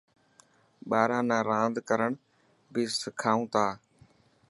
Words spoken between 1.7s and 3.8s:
ڪرڻ بهي سکائون ٿا.